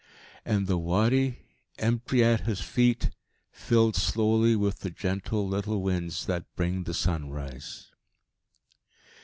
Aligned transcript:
And 0.43 0.65
the 0.65 0.79
Wadi, 0.79 1.37
empty 1.77 2.23
at 2.23 2.47
his 2.47 2.59
feet, 2.59 3.11
filled 3.51 3.95
slowly 3.95 4.55
with 4.55 4.79
the 4.79 4.89
gentle 4.89 5.47
little 5.47 5.83
winds 5.83 6.25
that 6.25 6.55
bring 6.55 6.85
the 6.85 6.93
sunrise. 6.95 7.91